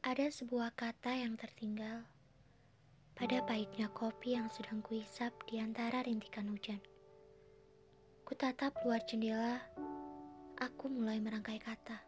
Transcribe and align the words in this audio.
Ada 0.00 0.32
sebuah 0.32 0.72
kata 0.80 1.12
yang 1.12 1.36
tertinggal 1.36 2.08
pada 3.12 3.44
pahitnya 3.44 3.84
kopi 3.92 4.32
yang 4.32 4.48
sedang 4.48 4.80
kuisap 4.80 5.28
di 5.44 5.60
antara 5.60 6.00
rintikan 6.00 6.48
hujan. 6.48 6.80
Kutatap 8.24 8.80
luar 8.80 9.04
jendela, 9.04 9.60
aku 10.56 10.88
mulai 10.88 11.20
merangkai 11.20 11.60
kata 11.60 12.00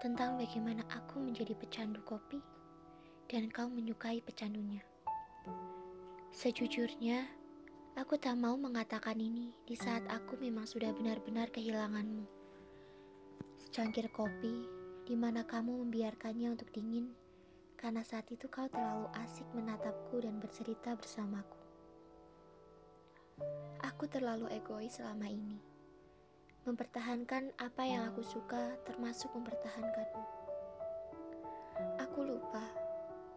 tentang 0.00 0.40
bagaimana 0.40 0.80
aku 0.88 1.20
menjadi 1.20 1.52
pecandu 1.52 2.00
kopi 2.08 2.40
dan 3.28 3.52
kau 3.52 3.68
menyukai 3.68 4.24
pecandunya. 4.24 4.80
Sejujurnya, 6.32 7.28
aku 8.00 8.16
tak 8.16 8.40
mau 8.40 8.56
mengatakan 8.56 9.20
ini 9.20 9.52
di 9.68 9.76
saat 9.76 10.08
aku 10.08 10.40
memang 10.40 10.64
sudah 10.64 10.88
benar-benar 10.96 11.52
kehilanganmu. 11.52 12.24
Secangkir 13.60 14.08
kopi 14.08 14.81
di 15.02 15.18
mana 15.18 15.42
kamu 15.42 15.82
membiarkannya 15.86 16.54
untuk 16.54 16.70
dingin 16.70 17.10
karena 17.82 18.06
saat 18.06 18.30
itu 18.30 18.46
kau 18.46 18.70
terlalu 18.70 19.10
asik 19.26 19.42
menatapku 19.50 20.22
dan 20.22 20.38
bercerita 20.38 20.94
bersamaku. 20.94 21.58
Aku 23.82 24.06
terlalu 24.06 24.46
egois 24.54 24.94
selama 24.94 25.26
ini. 25.26 25.58
Mempertahankan 26.62 27.50
apa 27.58 27.82
yang 27.82 28.06
aku 28.06 28.22
suka 28.22 28.78
termasuk 28.86 29.34
mempertahankanmu. 29.34 30.24
Aku 32.06 32.22
lupa, 32.22 32.62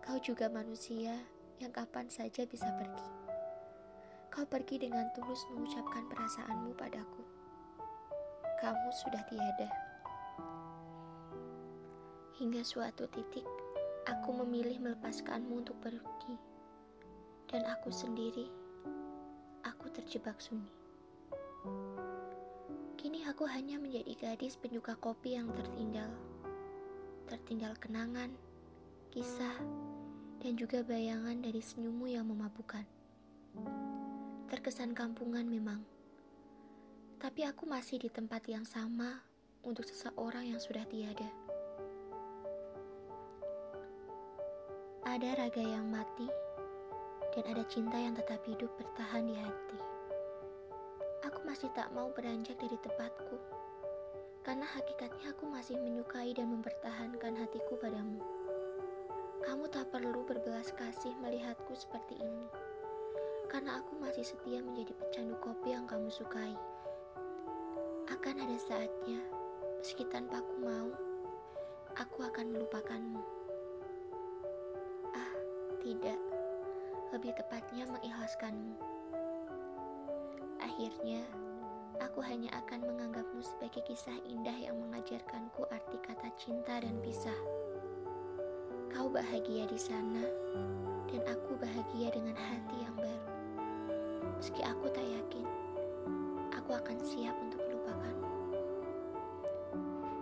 kau 0.06 0.22
juga 0.22 0.46
manusia 0.46 1.18
yang 1.58 1.74
kapan 1.74 2.06
saja 2.06 2.46
bisa 2.46 2.70
pergi. 2.78 3.10
Kau 4.30 4.46
pergi 4.46 4.78
dengan 4.78 5.10
tulus 5.18 5.42
mengucapkan 5.50 6.06
perasaanmu 6.06 6.78
padaku. 6.78 7.26
Kamu 8.62 8.90
sudah 8.94 9.26
tiada. 9.26 9.95
Hingga 12.36 12.68
suatu 12.68 13.08
titik, 13.08 13.48
aku 14.04 14.36
memilih 14.44 14.76
melepaskanmu 14.84 15.64
untuk 15.64 15.80
pergi. 15.80 16.36
Dan 17.48 17.64
aku 17.64 17.88
sendiri, 17.88 18.52
aku 19.64 19.88
terjebak 19.88 20.36
sunyi. 20.44 20.68
Kini 23.00 23.24
aku 23.24 23.48
hanya 23.48 23.80
menjadi 23.80 24.12
gadis 24.20 24.60
penyuka 24.60 25.00
kopi 25.00 25.40
yang 25.40 25.48
tertinggal. 25.56 26.12
Tertinggal 27.32 27.72
kenangan, 27.80 28.36
kisah, 29.16 29.56
dan 30.44 30.60
juga 30.60 30.84
bayangan 30.84 31.40
dari 31.40 31.64
senyummu 31.64 32.12
yang 32.12 32.28
memabukkan. 32.28 32.84
Terkesan 34.52 34.92
kampungan 34.92 35.48
memang. 35.48 35.88
Tapi 37.16 37.48
aku 37.48 37.64
masih 37.64 37.96
di 38.04 38.12
tempat 38.12 38.44
yang 38.52 38.68
sama 38.68 39.24
untuk 39.64 39.88
seseorang 39.88 40.52
yang 40.52 40.60
sudah 40.60 40.84
tiada. 40.84 41.55
Ada 45.16 45.48
raga 45.48 45.64
yang 45.64 45.88
mati, 45.88 46.28
dan 47.32 47.48
ada 47.48 47.64
cinta 47.72 47.96
yang 47.96 48.20
tetap 48.20 48.44
hidup 48.44 48.68
bertahan 48.76 49.24
di 49.24 49.32
hati. 49.40 49.80
Aku 51.24 51.40
masih 51.48 51.72
tak 51.72 51.88
mau 51.96 52.12
beranjak 52.12 52.60
dari 52.60 52.76
tempatku, 52.84 53.40
karena 54.44 54.68
hakikatnya 54.68 55.32
aku 55.32 55.48
masih 55.48 55.80
menyukai 55.80 56.36
dan 56.36 56.52
mempertahankan 56.52 57.32
hatiku 57.32 57.80
padamu. 57.80 58.20
Kamu 59.40 59.72
tak 59.72 59.88
perlu 59.88 60.28
berbelas 60.28 60.76
kasih 60.76 61.16
melihatku 61.24 61.72
seperti 61.80 62.20
ini, 62.20 62.52
karena 63.48 63.80
aku 63.80 63.96
masih 63.96 64.28
setia 64.28 64.60
menjadi 64.60 64.92
pecandu 65.00 65.40
kopi 65.40 65.80
yang 65.80 65.88
kamu 65.88 66.12
sukai. 66.12 66.60
Akan 68.12 68.36
ada 68.36 68.58
saatnya, 68.60 69.24
meski 69.80 70.04
tanpa 70.12 70.44
aku 70.44 70.56
mau, 70.60 70.92
aku 71.96 72.20
akan 72.20 72.52
melupakanmu. 72.52 73.24
Tidak, 75.86 76.18
lebih 77.14 77.30
tepatnya 77.38 77.86
mengikhlaskanmu. 77.86 78.74
Akhirnya, 80.58 81.22
aku 82.02 82.26
hanya 82.26 82.50
akan 82.58 82.90
menganggapmu 82.90 83.46
sebagai 83.46 83.86
kisah 83.86 84.18
indah 84.26 84.58
yang 84.58 84.82
mengajarkanku 84.82 85.62
arti 85.70 86.02
kata 86.02 86.34
cinta 86.42 86.82
dan 86.82 86.98
pisah. 87.06 87.38
Kau 88.90 89.14
bahagia 89.14 89.70
di 89.70 89.78
sana, 89.78 90.26
dan 91.06 91.22
aku 91.30 91.54
bahagia 91.62 92.10
dengan 92.10 92.34
hati 92.34 92.82
yang 92.82 92.98
baru. 92.98 93.30
Meski 94.42 94.66
aku 94.66 94.90
tak 94.90 95.06
yakin, 95.06 95.46
aku 96.50 96.82
akan 96.82 96.98
siap 96.98 97.38
untuk 97.46 97.62
melupakanmu. 97.62 98.34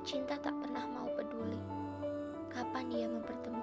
Cinta 0.04 0.36
tak 0.44 0.60
pernah 0.60 0.84
mau 0.92 1.08
peduli 1.16 1.84
kapan 2.54 2.86
dia 2.86 3.10
mempertemukan 3.10 3.62